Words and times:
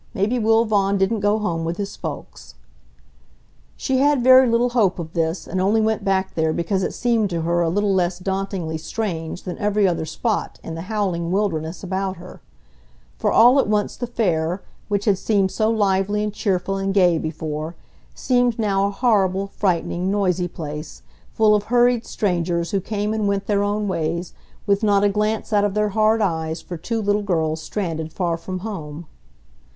Maybe 0.15 0.39
Will 0.39 0.65
Vaughan 0.65 0.97
didn't 0.97 1.19
go 1.19 1.37
home 1.37 1.63
with 1.63 1.77
his 1.77 1.95
folks." 1.95 2.55
She 3.77 3.97
had 3.99 4.23
very 4.23 4.49
little 4.49 4.69
hope 4.69 4.97
of 4.97 5.13
this, 5.13 5.45
and 5.45 5.61
only 5.61 5.79
went 5.79 6.03
back 6.03 6.33
there 6.33 6.53
because 6.53 6.81
it 6.81 6.95
seemed 6.95 7.29
to 7.29 7.41
her 7.41 7.61
a 7.61 7.69
little 7.69 7.93
less 7.93 8.17
dauntingly 8.17 8.79
strange 8.79 9.43
than 9.43 9.59
every 9.59 9.87
other 9.87 10.07
spot 10.07 10.59
in 10.63 10.73
the 10.73 10.89
howling 10.89 11.31
wilderness 11.31 11.83
about 11.83 12.17
her; 12.17 12.41
for 13.19 13.31
all 13.31 13.59
at 13.59 13.67
once 13.67 13.95
the 13.95 14.07
Fair, 14.07 14.63
which 14.87 15.05
had 15.05 15.19
seemed 15.19 15.51
so 15.51 15.69
lively 15.69 16.23
and 16.23 16.33
cheerful 16.33 16.77
and 16.77 16.95
gay 16.95 17.19
before, 17.19 17.75
seemed 18.15 18.57
now 18.57 18.87
a 18.87 18.89
horrible, 18.89 19.51
frightening, 19.55 20.09
noisy 20.09 20.47
place, 20.47 21.03
full 21.31 21.53
of 21.53 21.65
hurried 21.65 22.07
strangers 22.07 22.71
who 22.71 22.81
came 22.81 23.13
and 23.13 23.27
went 23.27 23.45
their 23.45 23.61
own 23.61 23.87
ways, 23.87 24.33
with 24.65 24.81
not 24.81 25.03
a 25.03 25.09
glance 25.09 25.53
out 25.53 25.63
of 25.63 25.75
their 25.75 25.89
hard 25.89 26.23
eyes 26.23 26.59
for 26.59 26.75
two 26.75 26.99
little 27.03 27.21
girls 27.21 27.61
stranded 27.61 28.11
far 28.11 28.35
from 28.35 28.61
home. 28.61 29.05